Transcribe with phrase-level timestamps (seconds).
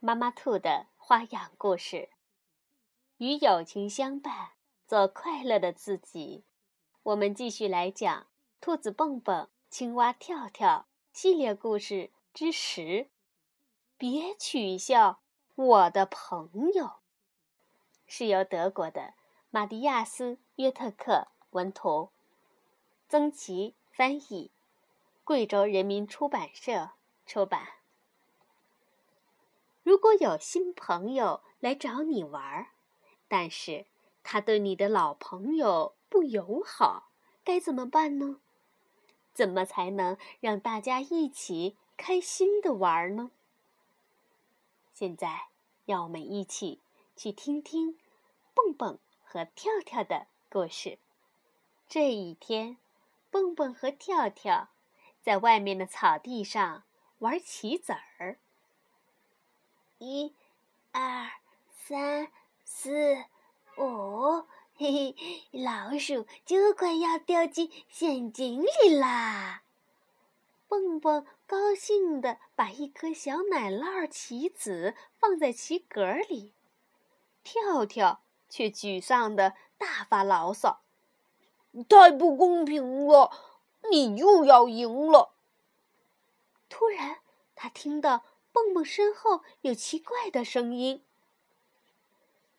[0.00, 2.08] 妈妈兔的花样故事，
[3.16, 4.50] 与友情相伴，
[4.86, 6.44] 做快乐的自己。
[7.02, 8.22] 我们继续来讲
[8.60, 10.86] 《兔子蹦蹦、青蛙跳跳》
[11.18, 13.08] 系列故事之十。
[13.96, 15.18] 别取笑
[15.56, 17.00] 我的朋友，
[18.06, 19.14] 是由德国的
[19.50, 22.10] 马蒂亚斯·约特克文图，
[23.08, 24.52] 曾琦翻译，
[25.24, 26.90] 贵州人民出版社
[27.26, 27.77] 出版。
[29.88, 32.72] 如果有新朋友来找你玩儿，
[33.26, 33.86] 但是
[34.22, 37.08] 他对你的老朋友不友好，
[37.42, 38.38] 该怎么办呢？
[39.32, 43.30] 怎么才能让大家一起开心的玩呢？
[44.92, 45.46] 现在，
[45.86, 46.82] 让我们一起
[47.16, 47.98] 去听听
[48.52, 50.98] 蹦蹦和跳跳的故事。
[51.88, 52.76] 这一天，
[53.30, 54.68] 蹦蹦和跳跳
[55.22, 56.82] 在外面的草地上
[57.20, 58.36] 玩棋子儿。
[59.98, 60.32] 一、
[60.92, 61.28] 二、
[61.74, 62.28] 三、
[62.64, 63.24] 四、
[63.76, 64.44] 五，
[64.76, 65.14] 嘿嘿，
[65.50, 69.64] 老鼠就快要掉进陷阱里啦！
[70.68, 76.52] 蹦蹦高兴地把一颗小奶酪棋子放在棋格里，
[77.42, 80.80] 跳跳却沮丧地大发牢骚
[81.88, 83.32] ：“太不公平了，
[83.90, 85.34] 你又要赢了！”
[86.70, 87.18] 突然，
[87.56, 88.22] 他听到。
[88.58, 91.04] 蹦蹦身后有奇怪的声音。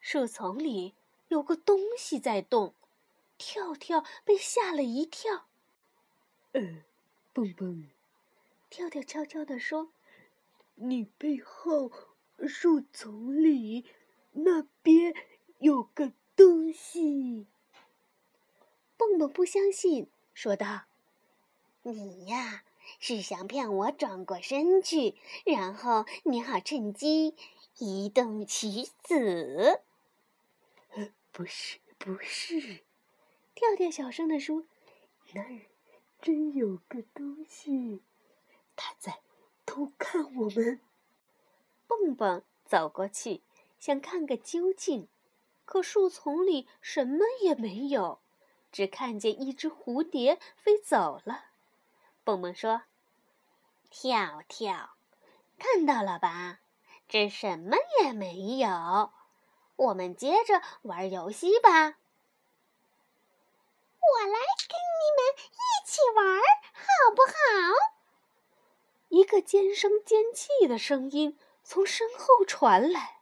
[0.00, 0.94] 树丛里
[1.28, 2.74] 有个东西在动，
[3.36, 5.48] 跳跳被吓了一跳。
[6.52, 6.82] 呃，
[7.34, 7.90] 蹦蹦，
[8.70, 9.92] 跳跳悄悄地说
[10.76, 11.92] ：“你背后
[12.48, 13.84] 树丛里
[14.30, 15.14] 那边
[15.58, 17.46] 有个东西。”
[18.96, 20.84] 蹦蹦不相信，说道
[21.84, 22.64] ：“你呀。”
[22.98, 25.14] 是想骗我转过身去，
[25.44, 27.34] 然后你好趁机
[27.78, 29.82] 移动棋子？
[31.32, 32.84] 不是，不是。
[33.54, 34.64] 跳跳小声地说
[35.34, 35.60] ：“那儿
[36.20, 38.02] 真有个东西，
[38.76, 39.20] 他在
[39.64, 40.80] 偷看我们。”
[41.86, 43.42] 蹦蹦走过去，
[43.78, 45.08] 想看个究竟，
[45.64, 48.20] 可树丛里什么也没有，
[48.70, 51.51] 只看见一只蝴蝶飞走了。
[52.24, 52.82] 蹦蹦说
[53.90, 54.90] ：“跳跳，
[55.58, 56.60] 看到了吧？
[57.08, 59.12] 这什么也没有。
[59.76, 61.70] 我们接着玩游戏吧。
[64.00, 64.38] 我来
[64.68, 66.38] 跟你们一起玩，
[66.72, 67.34] 好不好？”
[69.10, 73.20] 一个尖声尖气的声音从身后传来，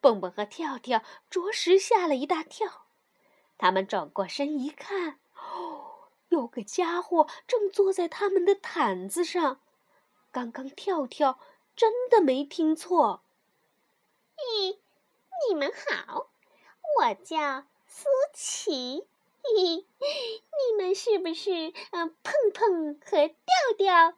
[0.00, 2.86] 蹦蹦和跳跳着实吓了一大跳。
[3.58, 5.18] 他们转过身一看。
[6.36, 9.60] 有个家伙正坐在他们的毯子上，
[10.30, 11.38] 刚刚跳跳
[11.74, 13.22] 真的没听错。
[14.36, 14.78] 咦，
[15.48, 16.28] 你们好，
[16.98, 18.04] 我叫苏
[18.34, 19.06] 琪。
[19.44, 23.36] 咦，你们是不是嗯碰碰和调
[23.78, 24.14] 调？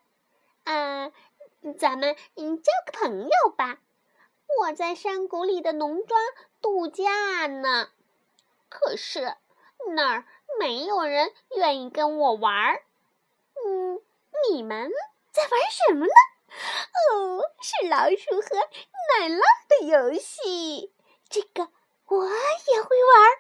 [0.65, 1.13] 啊，
[1.79, 3.79] 咱们嗯交个朋友吧。
[4.61, 6.21] 我在山谷里的农庄
[6.61, 7.91] 度假呢，
[8.69, 9.37] 可是
[9.95, 10.27] 那儿。
[10.59, 12.85] 没有人愿意跟我玩儿，
[13.65, 14.01] 嗯，
[14.51, 14.91] 你们
[15.31, 16.13] 在玩什么呢？
[17.13, 18.57] 哦，是老鼠和
[19.19, 20.93] 奶酪的游戏，
[21.29, 21.69] 这个
[22.07, 23.39] 我也会玩。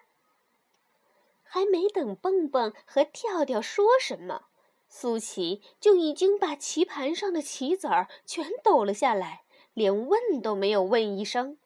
[1.43, 4.45] 还没等蹦蹦和跳跳说什么，
[4.89, 11.59] 苏琪就已经把棋盘上的棋子儿全抖了下来，连问都没有问一声。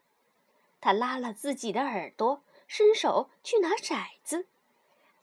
[0.80, 4.46] 他拉了自己的耳朵，伸手去拿骰子。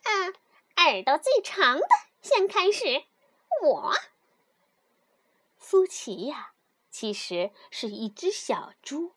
[0.04, 1.88] 啊，耳朵最长的
[2.22, 3.04] 先开始。
[3.64, 3.94] 我，
[5.58, 6.54] 苏琪呀，
[6.90, 9.14] 其实是一只小猪。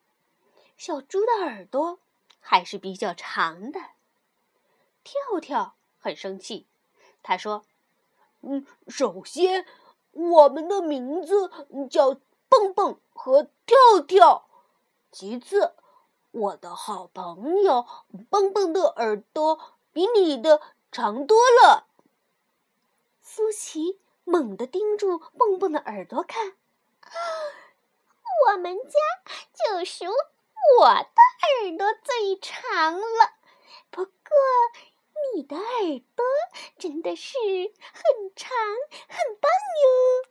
[0.76, 2.00] 小猪的耳朵
[2.40, 3.80] 还是比较长的。
[5.04, 6.66] 跳跳很生气，
[7.22, 7.64] 他说
[8.42, 9.66] ：“嗯，首先，
[10.10, 11.50] 我们的名字
[11.88, 12.16] 叫
[12.48, 14.48] 蹦蹦和跳跳。
[15.10, 15.74] 其次，
[16.30, 17.86] 我的好朋友
[18.28, 20.60] 蹦蹦的耳朵。”比你的
[20.90, 21.86] 长多了。
[23.20, 26.56] 苏琪猛地盯住蹦蹦的耳朵看，
[28.46, 28.98] 我们家
[29.52, 30.06] 就属
[30.78, 31.02] 我的
[31.64, 33.34] 耳朵最长了。
[33.90, 34.12] 不过
[35.34, 36.24] 你的耳朵
[36.78, 38.50] 真的是很长
[39.08, 39.50] 很棒
[39.82, 40.28] 哟。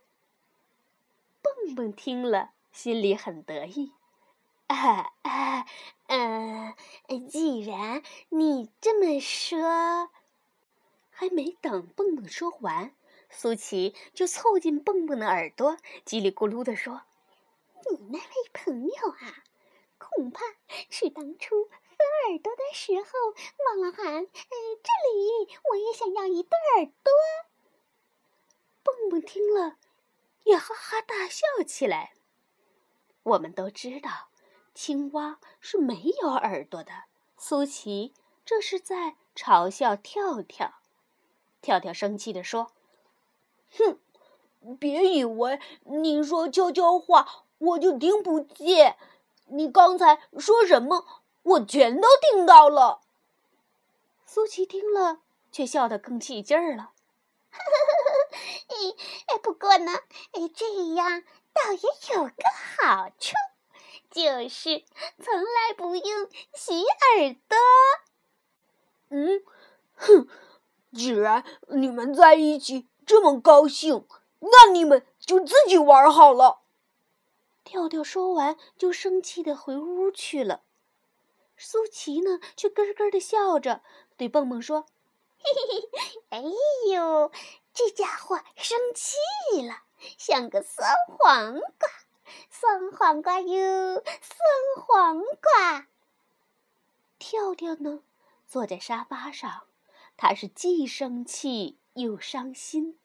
[1.42, 3.94] 蹦蹦听了，心里很得意。
[4.72, 5.68] 啊 啊，
[6.08, 6.76] 嗯，
[7.30, 10.10] 既然你这么说，
[11.10, 12.96] 还没等蹦蹦说完，
[13.30, 15.76] 苏琪就凑近蹦蹦的耳朵，
[16.06, 17.02] 叽里咕噜地说
[17.92, 19.44] ：“你那位朋友啊，
[19.98, 20.42] 恐怕
[20.90, 23.04] 是当初分耳朵的时候
[23.66, 27.12] 忘了喊，哎，这里我也想要一对耳朵。”
[28.84, 29.78] 蹦蹦听了，
[30.46, 32.14] 也哈哈大笑起来。
[33.24, 34.31] 我们都知道。
[34.74, 36.92] 青蛙是没有耳朵的。
[37.38, 38.14] 苏琪
[38.46, 40.76] 这是在嘲笑跳跳。
[41.62, 42.72] 跳跳生气地说
[43.78, 44.00] ：“哼，
[44.80, 48.98] 别以为你说悄悄话我就听不见。
[49.46, 51.06] 你刚才说什么，
[51.44, 53.02] 我全都听到了。”
[54.26, 55.20] 苏琪听了，
[55.52, 56.94] 却笑得更起劲儿了。
[59.28, 59.92] 哎，不过呢，
[60.32, 61.22] 哎，这样
[61.54, 62.34] 倒也有个
[62.80, 63.34] 好处。
[64.12, 64.84] 就是
[65.24, 67.58] 从来不用洗耳朵。
[69.10, 69.44] 嗯，
[69.96, 70.28] 哼，
[70.94, 74.06] 既然你们在一起这么高兴，
[74.40, 76.60] 那你们就自己玩好了。
[77.64, 80.62] 跳跳说完，就生气的回屋去了。
[81.56, 83.82] 苏琪呢，却咯咯的笑着，
[84.18, 84.88] 对蹦蹦说
[85.38, 86.44] ：“嘿嘿嘿，哎
[86.92, 87.32] 呦，
[87.74, 89.16] 这家伙生气
[89.62, 89.84] 了，
[90.18, 91.90] 像个酸黄瓜。”
[92.50, 95.88] 酸黄瓜哟，酸黄瓜。
[97.20, 98.04] 跳跳呢，
[98.48, 99.68] 坐在沙发上，
[100.18, 102.98] 他是既生气又伤心。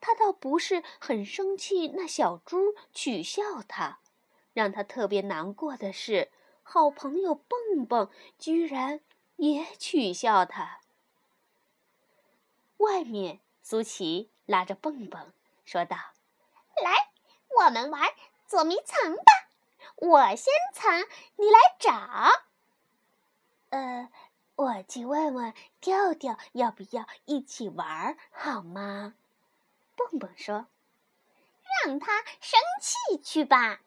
[0.00, 3.98] 他倒不是很生气，那小猪取笑他，
[4.52, 6.30] 让他特别难过的是，
[6.62, 9.00] 好朋友蹦蹦居然
[9.36, 10.78] 也取笑他。
[12.76, 15.32] 外面，苏琪拉着蹦蹦
[15.64, 15.96] 说道
[16.80, 17.10] ：“来，
[17.58, 18.08] 我们玩。”
[18.48, 19.22] 捉迷藏吧，
[19.96, 21.04] 我先藏，
[21.36, 21.92] 你来找。
[23.68, 24.10] 呃，
[24.56, 25.52] 我去问问
[25.82, 29.12] 调调要不要一起玩，好吗？
[29.94, 30.66] 蹦蹦说
[31.84, 33.80] ：“让他生气去吧。”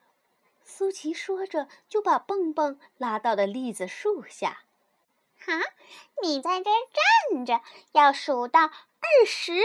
[0.63, 4.61] 苏琪说着，就把蹦蹦拉到了栗子树下。
[5.39, 5.53] 哈，
[6.21, 6.77] 你在这儿
[7.31, 7.61] 站着，
[7.93, 9.59] 要数到二十。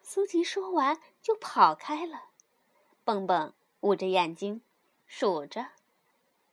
[0.00, 2.26] 苏琪说完就跑开了。
[3.04, 3.52] 蹦蹦。
[3.80, 4.62] 捂着眼睛，
[5.06, 5.66] 数着，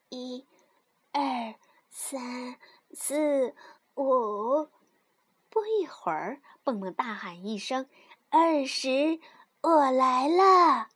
[0.10, 0.46] 一、
[1.12, 1.56] 二、
[1.90, 2.58] 三、
[2.94, 3.56] 四、
[3.96, 4.68] 五。
[5.50, 7.88] 不一会儿，蹦蹦大喊一声
[8.30, 9.20] ：“二十，
[9.62, 10.90] 我来了！”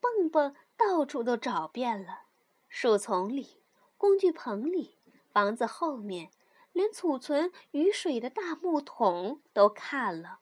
[0.00, 2.22] 蹦蹦到处都找遍了，
[2.68, 3.62] 树丛里、
[3.98, 4.98] 工具棚里、
[5.32, 6.30] 房子后面，
[6.72, 10.40] 连储存雨水的大木桶都看了。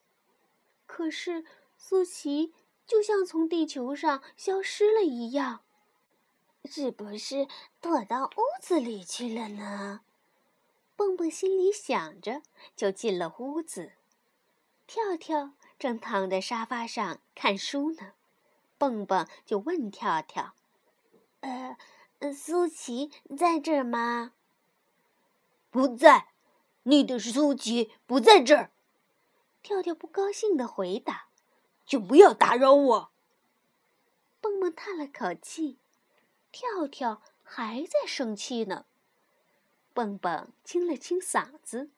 [0.87, 1.45] 可是
[1.77, 2.53] 苏琪。
[2.91, 5.61] 就像从地球上消失了一样，
[6.65, 7.47] 是不是
[7.81, 10.01] 躲到屋子里去了呢？
[10.97, 12.43] 蹦蹦心里想着，
[12.75, 13.93] 就进了屋子。
[14.89, 18.15] 跳跳正躺在沙发上看书呢，
[18.77, 20.55] 蹦蹦就问跳跳
[21.43, 21.77] ：“呃，
[22.35, 24.33] 苏琪在这儿吗
[25.71, 26.31] ？”“不在，
[26.83, 28.73] 你的苏琪不在这儿。”
[29.63, 31.30] 跳跳不高兴的回答。
[31.91, 33.11] 就不要打扰我。
[34.41, 35.81] 蹦蹦叹了口气，
[36.53, 38.87] 跳跳还在生气呢。
[39.93, 41.91] 蹦蹦清了清嗓子，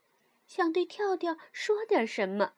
[0.47, 2.55] 想对跳跳说点什么，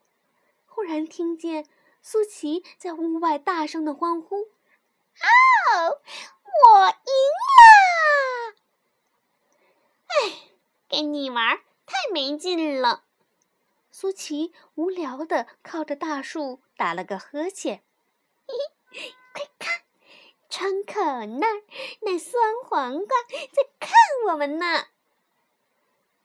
[0.64, 1.66] 忽然听见
[2.00, 4.50] 苏琪在屋外大声的欢呼
[5.18, 6.00] ：“哦，
[6.46, 7.12] 我赢
[7.50, 8.54] 啦！
[10.06, 10.52] 哎，
[10.88, 13.02] 跟你玩太没劲了。”
[13.90, 17.82] 苏琪无聊的靠着大树打了个呵欠，
[18.46, 18.54] 嘿
[18.90, 19.82] 嘿，快看，
[20.48, 21.00] 窗口
[21.38, 21.62] 那儿
[22.00, 23.92] 那酸黄瓜在看
[24.28, 24.86] 我们呢。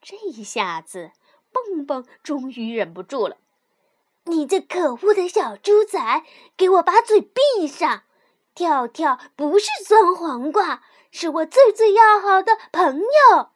[0.01, 1.11] 这一下子，
[1.51, 3.37] 蹦蹦终于忍不住了
[4.25, 6.23] ：“你这可恶的小猪仔，
[6.57, 8.03] 给我把嘴闭上！
[8.55, 13.49] 跳跳不是酸黄瓜，是我最最要好的朋友。”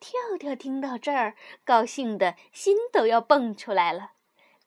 [0.00, 1.34] 跳跳听到这儿，
[1.64, 4.12] 高兴的心都要蹦出来了。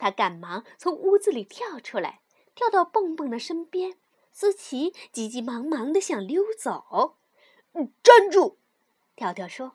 [0.02, 2.22] 他赶忙从屋子里跳出来，
[2.56, 4.00] 跳到蹦蹦的身边。
[4.34, 7.18] 苏琪急急忙忙的想溜走
[8.02, 8.58] ，“站住！”
[9.16, 9.74] 跳跳说，“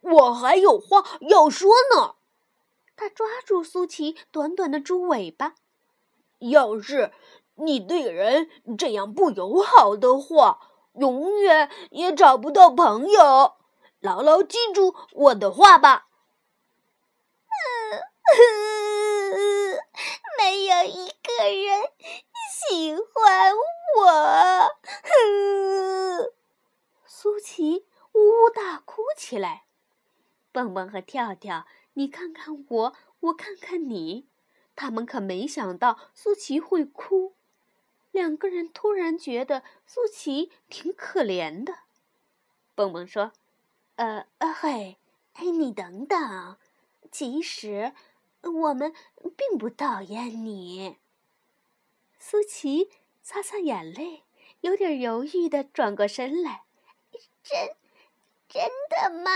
[0.00, 2.14] 我还有话要说呢。”
[2.96, 5.56] 他抓住苏琪短短的猪尾巴
[6.40, 7.12] ，“要是
[7.56, 13.56] 你对人这样不友好的话，永远也找不到朋友。
[14.00, 16.08] 牢牢记住我的话吧。
[17.92, 18.06] 嗯
[20.38, 21.90] 没有一个人
[22.50, 23.54] 喜欢
[23.96, 24.76] 我。
[27.06, 29.02] 苏琪呜呜大哭
[29.36, 29.64] 起来。
[30.50, 34.26] 蹦蹦和跳跳，你看看我，我看看你，
[34.74, 37.34] 他们可没想到苏琪会哭。
[38.12, 41.80] 两个人突然觉得苏琪挺可怜的。
[42.74, 43.32] 蹦蹦说
[43.96, 44.96] ：“呃呃嘿，
[45.34, 46.56] 嘿，你等等，
[47.12, 47.92] 其实
[48.42, 48.94] 我们
[49.36, 50.96] 并不讨厌你。”
[52.18, 52.88] 苏琪
[53.22, 54.22] 擦擦眼泪，
[54.62, 56.62] 有点犹豫的转过身来
[57.44, 57.76] ：“真
[58.56, 59.30] 真的吗？”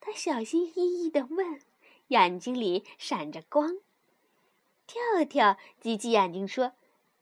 [0.00, 1.60] 他小心翼翼的问，
[2.08, 3.78] 眼睛里闪着光。
[4.86, 6.72] 跳跳挤挤眼睛说。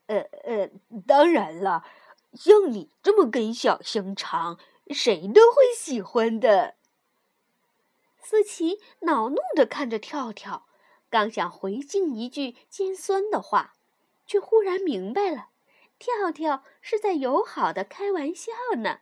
[0.06, 0.70] 呃呃，
[1.06, 1.84] 当然了，
[2.32, 4.58] 像你这么根小香肠，
[4.88, 6.76] 谁都会喜欢的。
[8.18, 10.66] 思琪恼怒的看着跳跳，
[11.10, 13.75] 刚想回敬一句尖酸的话，
[14.26, 15.50] 却忽然明白了，
[15.98, 19.00] 跳跳是在友好的开玩笑呢。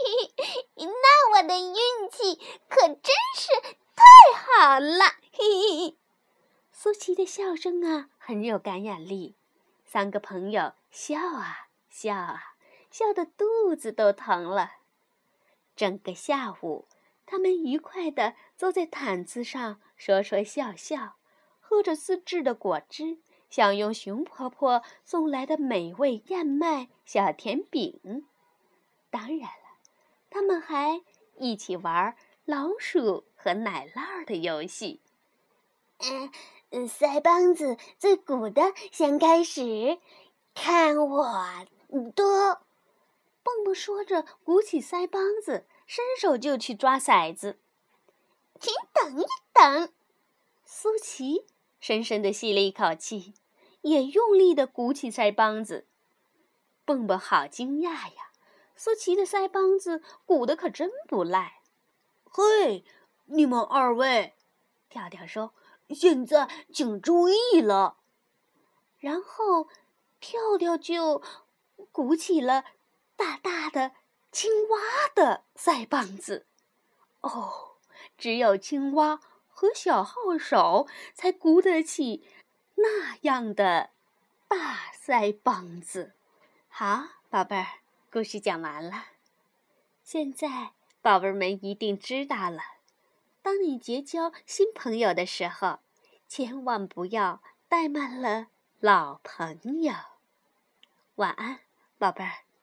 [0.76, 2.36] 那我的运气
[2.68, 3.48] 可真是
[3.94, 4.02] 太
[4.34, 5.04] 好了！
[5.32, 5.96] 嘿嘿，
[6.72, 9.36] 苏琪的笑声啊，很有感染力。
[9.84, 12.54] 三个朋友笑啊笑啊，
[12.90, 14.72] 笑得肚子都疼了。
[15.76, 16.86] 整个下午，
[17.26, 21.16] 他们愉快地坐在毯子上说说笑笑，
[21.60, 28.26] 喝着自制的果汁，享用熊婆婆送来的美味燕麦小甜饼。
[29.10, 29.69] 当然了，
[30.30, 31.02] 他们还
[31.36, 35.02] 一起玩老鼠和奶酪的游戏。
[35.98, 36.30] 嗯。
[36.88, 39.98] 腮帮子最鼓的先开始，
[40.54, 41.26] 看我
[42.14, 42.62] 的！
[43.42, 47.58] 蹦蹦说着，鼓起腮帮子，伸手就去抓骰子。
[48.60, 49.92] 请等一等，
[50.64, 51.44] 苏琪
[51.80, 53.34] 深深的吸了一口气，
[53.82, 55.88] 也用力的鼓起腮帮子。
[56.84, 58.29] 蹦蹦好惊讶呀，
[58.82, 61.60] 苏琪的腮帮子鼓得可真不赖。
[62.24, 62.82] 嘿，
[63.26, 64.32] 你们二位，
[64.88, 65.52] 跳跳说。
[65.90, 67.98] 现在请注意了，
[68.98, 69.68] 然后
[70.18, 71.22] 跳跳就
[71.92, 72.64] 鼓起了
[73.16, 73.92] 大大的
[74.32, 74.78] 青蛙
[75.14, 76.46] 的腮帮子。
[77.20, 77.72] 哦，
[78.16, 79.20] 只有青蛙
[79.50, 82.26] 和小号手才鼓得起
[82.76, 83.90] 那样的
[84.48, 86.14] 大腮帮子。
[86.70, 87.66] 好，宝贝儿，
[88.12, 89.04] 故事讲完了。
[90.02, 92.58] 现在宝贝儿们一定知道了。
[93.40, 95.78] 当你结交新朋友的时候，
[96.26, 98.48] 千万不要怠慢了
[98.80, 99.94] 老朋友。
[101.14, 101.60] 晚安，
[101.98, 102.49] 宝贝儿。